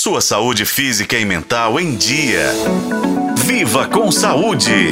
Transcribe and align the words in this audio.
sua 0.00 0.22
saúde 0.22 0.64
física 0.64 1.18
e 1.18 1.26
mental 1.26 1.78
em 1.78 1.94
dia. 1.94 2.54
Viva 3.44 3.86
com 3.86 4.10
saúde! 4.10 4.88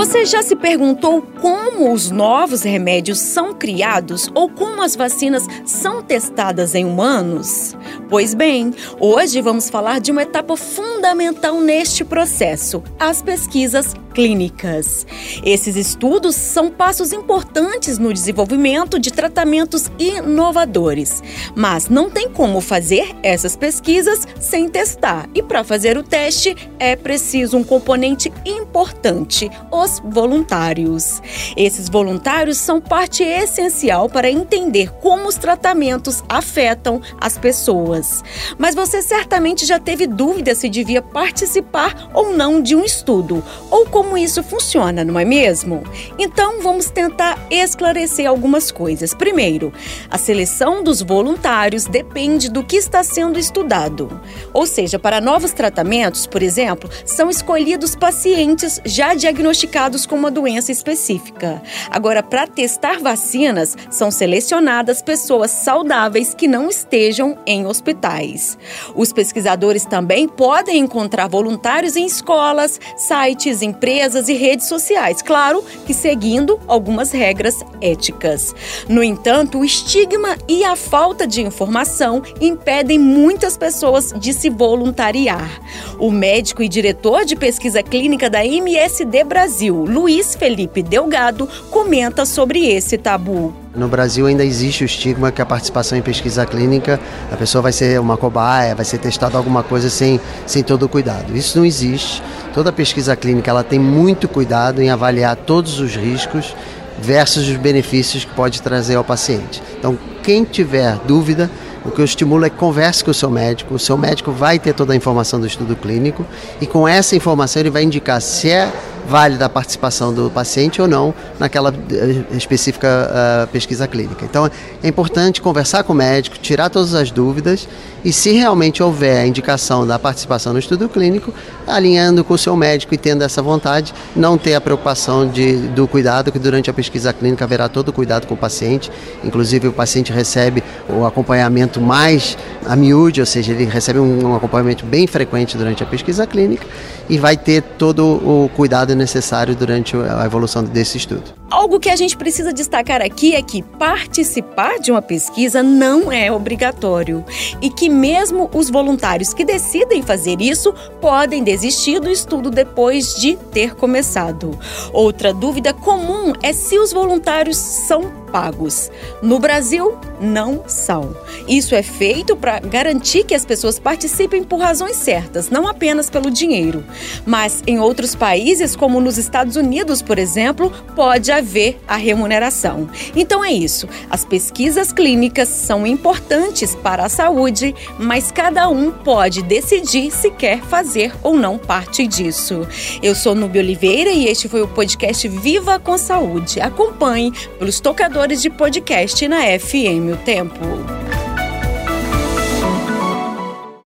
Você 0.00 0.24
já 0.24 0.42
se 0.42 0.56
perguntou 0.56 1.20
como 1.42 1.92
os 1.92 2.10
novos 2.10 2.62
remédios 2.62 3.18
são 3.18 3.52
criados 3.52 4.30
ou 4.34 4.48
como 4.48 4.80
as 4.80 4.96
vacinas 4.96 5.46
são 5.66 6.02
testadas 6.02 6.74
em 6.74 6.86
humanos? 6.86 7.76
Pois 8.08 8.32
bem, 8.32 8.72
hoje 8.98 9.42
vamos 9.42 9.68
falar 9.68 10.00
de 10.00 10.10
uma 10.10 10.22
etapa 10.22 10.56
fundamental 10.56 11.60
neste 11.60 12.02
processo: 12.02 12.82
as 12.98 13.20
pesquisas 13.20 13.94
clínicas. 14.14 15.06
Esses 15.44 15.76
estudos 15.76 16.34
são 16.34 16.70
passos 16.70 17.12
importantes 17.12 17.98
no 17.98 18.12
desenvolvimento 18.12 18.98
de 18.98 19.12
tratamentos 19.12 19.90
inovadores, 19.98 21.22
mas 21.54 21.88
não 21.88 22.10
tem 22.10 22.28
como 22.28 22.60
fazer 22.60 23.14
essas 23.22 23.54
pesquisas 23.54 24.26
sem 24.40 24.68
testar. 24.68 25.28
E 25.34 25.42
para 25.42 25.62
fazer 25.62 25.96
o 25.96 26.02
teste 26.02 26.56
é 26.78 26.96
preciso 26.96 27.56
um 27.56 27.64
componente 27.64 28.32
importante: 28.44 29.50
os 29.70 29.89
voluntários. 30.04 31.22
Esses 31.56 31.88
voluntários 31.88 32.58
são 32.58 32.80
parte 32.80 33.22
essencial 33.22 34.08
para 34.08 34.30
entender 34.30 34.92
como 35.00 35.26
os 35.26 35.36
tratamentos 35.36 36.22
afetam 36.28 37.00
as 37.18 37.38
pessoas. 37.38 38.22
Mas 38.58 38.74
você 38.74 39.02
certamente 39.02 39.64
já 39.64 39.80
teve 39.80 40.06
dúvida 40.06 40.54
se 40.54 40.68
devia 40.68 41.00
participar 41.00 42.10
ou 42.14 42.36
não 42.36 42.60
de 42.60 42.76
um 42.76 42.84
estudo 42.84 43.42
ou 43.70 43.86
como 43.86 44.18
isso 44.18 44.42
funciona, 44.42 45.04
não 45.04 45.18
é 45.18 45.24
mesmo? 45.24 45.82
Então 46.18 46.60
vamos 46.62 46.90
tentar 46.90 47.38
esclarecer 47.50 48.28
algumas 48.28 48.70
coisas. 48.70 49.12
Primeiro, 49.12 49.72
a 50.08 50.16
seleção 50.16 50.84
dos 50.84 51.02
voluntários 51.02 51.84
depende 51.84 52.48
do 52.48 52.62
que 52.62 52.76
está 52.76 53.02
sendo 53.02 53.38
estudado. 53.38 54.20
Ou 54.52 54.66
seja, 54.66 54.98
para 54.98 55.20
novos 55.20 55.52
tratamentos, 55.52 56.26
por 56.26 56.42
exemplo, 56.42 56.88
são 57.04 57.28
escolhidos 57.28 57.96
pacientes 57.96 58.80
já 58.84 59.14
diagnosticados 59.14 60.06
com 60.06 60.14
uma 60.14 60.30
doença 60.30 60.70
específica. 60.70 61.60
Agora, 61.90 62.22
para 62.22 62.46
testar 62.46 63.00
vacinas, 63.00 63.76
são 63.90 64.10
selecionadas 64.10 65.02
pessoas 65.02 65.50
saudáveis 65.50 66.34
que 66.34 66.46
não 66.46 66.68
estejam 66.68 67.36
em 67.44 67.66
hospitais. 67.66 68.56
Os 68.94 69.12
pesquisadores 69.12 69.84
também 69.84 70.28
podem 70.28 70.78
encontrar 70.78 71.28
voluntários 71.28 71.96
em 71.96 72.06
escolas, 72.06 72.80
sites, 72.96 73.60
empresas 73.60 74.28
e 74.28 74.34
redes 74.34 74.68
sociais, 74.68 75.20
claro 75.20 75.64
que 75.84 75.92
seguindo 75.92 76.60
algumas 76.68 77.10
regras 77.10 77.39
éticas. 77.80 78.54
No 78.88 79.02
entanto, 79.02 79.58
o 79.58 79.64
estigma 79.64 80.36
e 80.48 80.64
a 80.64 80.76
falta 80.76 81.26
de 81.26 81.42
informação 81.42 82.22
impedem 82.40 82.98
muitas 82.98 83.56
pessoas 83.56 84.12
de 84.16 84.32
se 84.32 84.50
voluntariar. 84.50 85.60
O 85.98 86.10
médico 86.10 86.62
e 86.62 86.68
diretor 86.68 87.24
de 87.24 87.36
pesquisa 87.36 87.82
clínica 87.82 88.28
da 88.28 88.44
MSD 88.44 89.24
Brasil, 89.24 89.84
Luiz 89.84 90.34
Felipe 90.34 90.82
Delgado, 90.82 91.48
comenta 91.70 92.24
sobre 92.26 92.66
esse 92.66 92.98
tabu. 92.98 93.54
No 93.74 93.86
Brasil 93.86 94.26
ainda 94.26 94.44
existe 94.44 94.82
o 94.82 94.86
estigma 94.86 95.30
que 95.30 95.40
a 95.40 95.46
participação 95.46 95.96
em 95.96 96.02
pesquisa 96.02 96.44
clínica, 96.44 96.98
a 97.30 97.36
pessoa 97.36 97.62
vai 97.62 97.72
ser 97.72 98.00
uma 98.00 98.16
cobaia, 98.16 98.74
vai 98.74 98.84
ser 98.84 98.98
testada 98.98 99.38
alguma 99.38 99.62
coisa 99.62 99.88
sem, 99.88 100.20
sem 100.44 100.62
todo 100.62 100.82
o 100.84 100.88
cuidado. 100.88 101.36
Isso 101.36 101.56
não 101.56 101.64
existe. 101.64 102.20
Toda 102.52 102.72
pesquisa 102.72 103.14
clínica 103.14 103.48
ela 103.48 103.62
tem 103.62 103.78
muito 103.78 104.26
cuidado 104.26 104.82
em 104.82 104.90
avaliar 104.90 105.36
todos 105.36 105.78
os 105.78 105.94
riscos 105.94 106.54
versus 107.00 107.48
os 107.48 107.56
benefícios 107.56 108.24
que 108.24 108.34
pode 108.34 108.60
trazer 108.62 108.96
ao 108.96 109.04
paciente. 109.04 109.62
Então, 109.78 109.98
quem 110.22 110.44
tiver 110.44 110.96
dúvida, 111.06 111.50
o 111.84 111.90
que 111.90 112.00
eu 112.00 112.04
estimulo 112.04 112.44
é 112.44 112.50
que 112.50 112.56
converse 112.56 113.02
com 113.02 113.10
o 113.10 113.14
seu 113.14 113.30
médico. 113.30 113.74
O 113.74 113.78
seu 113.78 113.96
médico 113.96 114.30
vai 114.30 114.58
ter 114.58 114.74
toda 114.74 114.92
a 114.92 114.96
informação 114.96 115.40
do 115.40 115.46
estudo 115.46 115.74
clínico 115.74 116.26
e 116.60 116.66
com 116.66 116.86
essa 116.86 117.16
informação 117.16 117.60
ele 117.60 117.70
vai 117.70 117.82
indicar 117.82 118.20
se 118.20 118.50
é 118.50 118.70
válida 119.10 119.46
a 119.46 119.48
participação 119.48 120.14
do 120.14 120.30
paciente 120.30 120.80
ou 120.80 120.86
não 120.86 121.12
naquela 121.36 121.74
eh, 121.90 122.36
específica 122.36 122.88
uh, 122.88 123.46
pesquisa 123.48 123.88
clínica. 123.88 124.24
Então 124.24 124.48
é 124.80 124.88
importante 124.88 125.42
conversar 125.42 125.82
com 125.82 125.92
o 125.92 125.96
médico, 125.96 126.38
tirar 126.38 126.70
todas 126.70 126.94
as 126.94 127.10
dúvidas 127.10 127.66
e 128.04 128.12
se 128.12 128.30
realmente 128.30 128.82
houver 128.82 129.18
a 129.18 129.26
indicação 129.26 129.84
da 129.84 129.98
participação 129.98 130.52
no 130.52 130.60
estudo 130.60 130.88
clínico, 130.88 131.34
alinhando 131.66 132.22
com 132.22 132.34
o 132.34 132.38
seu 132.38 132.54
médico 132.56 132.94
e 132.94 132.96
tendo 132.96 133.22
essa 133.24 133.42
vontade, 133.42 133.92
não 134.14 134.38
ter 134.38 134.54
a 134.54 134.60
preocupação 134.60 135.28
de, 135.28 135.56
do 135.56 135.88
cuidado, 135.88 136.30
que 136.30 136.38
durante 136.38 136.70
a 136.70 136.72
pesquisa 136.72 137.12
clínica 137.12 137.44
haverá 137.44 137.68
todo 137.68 137.88
o 137.88 137.92
cuidado 137.92 138.28
com 138.28 138.34
o 138.34 138.36
paciente, 138.36 138.90
inclusive 139.24 139.68
o 139.68 139.72
paciente 139.72 140.12
recebe 140.12 140.62
o 140.88 141.04
acompanhamento 141.04 141.80
mais 141.80 142.38
a 142.64 142.76
miúde, 142.76 143.20
ou 143.20 143.26
seja, 143.26 143.52
ele 143.52 143.64
recebe 143.64 143.98
um, 143.98 144.28
um 144.28 144.36
acompanhamento 144.36 144.86
bem 144.86 145.06
frequente 145.06 145.56
durante 145.58 145.82
a 145.82 145.86
pesquisa 145.86 146.26
clínica 146.26 146.66
e 147.08 147.18
vai 147.18 147.36
ter 147.36 147.62
todo 147.62 148.04
o 148.06 148.48
cuidado 148.54 148.92
necessário 149.00 149.56
durante 149.56 149.96
a 149.96 150.24
evolução 150.24 150.62
desse 150.62 150.98
estudo. 150.98 151.40
Algo 151.50 151.80
que 151.80 151.90
a 151.90 151.96
gente 151.96 152.16
precisa 152.16 152.52
destacar 152.52 153.02
aqui 153.02 153.34
é 153.34 153.42
que 153.42 153.62
participar 153.62 154.78
de 154.78 154.92
uma 154.92 155.02
pesquisa 155.02 155.62
não 155.62 156.12
é 156.12 156.30
obrigatório 156.30 157.24
e 157.60 157.68
que 157.70 157.88
mesmo 157.88 158.48
os 158.54 158.70
voluntários 158.70 159.34
que 159.34 159.44
decidem 159.44 160.02
fazer 160.02 160.40
isso 160.40 160.72
podem 161.00 161.42
desistir 161.42 161.98
do 161.98 162.10
estudo 162.10 162.50
depois 162.50 163.14
de 163.16 163.36
ter 163.36 163.74
começado. 163.74 164.56
Outra 164.92 165.32
dúvida 165.32 165.72
comum 165.72 166.32
é 166.42 166.52
se 166.52 166.78
os 166.78 166.92
voluntários 166.92 167.56
são 167.56 168.19
pagos. 168.30 168.90
No 169.22 169.38
Brasil, 169.38 169.98
não 170.20 170.64
são. 170.66 171.16
Isso 171.48 171.74
é 171.74 171.82
feito 171.82 172.36
para 172.36 172.60
garantir 172.60 173.24
que 173.24 173.34
as 173.34 173.44
pessoas 173.44 173.78
participem 173.78 174.44
por 174.44 174.60
razões 174.60 174.96
certas, 174.96 175.50
não 175.50 175.66
apenas 175.66 176.08
pelo 176.08 176.30
dinheiro. 176.30 176.84
Mas 177.26 177.62
em 177.66 177.78
outros 177.78 178.14
países, 178.14 178.76
como 178.76 179.00
nos 179.00 179.18
Estados 179.18 179.56
Unidos, 179.56 180.02
por 180.02 180.18
exemplo, 180.18 180.72
pode 180.94 181.32
haver 181.32 181.80
a 181.88 181.96
remuneração. 181.96 182.88
Então 183.16 183.44
é 183.44 183.52
isso. 183.52 183.88
As 184.08 184.24
pesquisas 184.24 184.92
clínicas 184.92 185.48
são 185.48 185.86
importantes 185.86 186.74
para 186.74 187.04
a 187.04 187.08
saúde, 187.08 187.74
mas 187.98 188.30
cada 188.30 188.68
um 188.68 188.90
pode 188.90 189.42
decidir 189.42 190.10
se 190.10 190.30
quer 190.30 190.60
fazer 190.60 191.12
ou 191.22 191.34
não 191.34 191.58
parte 191.58 192.06
disso. 192.06 192.66
Eu 193.02 193.14
sou 193.14 193.34
Nubia 193.34 193.62
Oliveira 193.62 194.10
e 194.10 194.26
este 194.26 194.48
foi 194.48 194.62
o 194.62 194.68
podcast 194.68 195.26
Viva 195.28 195.78
com 195.78 195.96
Saúde. 195.96 196.60
Acompanhe 196.60 197.32
pelos 197.58 197.80
tocadores 197.80 198.19
de 198.28 198.50
podcast 198.50 199.26
na 199.28 199.58
FM 199.58 200.12
O 200.12 200.16
Tempo. 200.18 201.19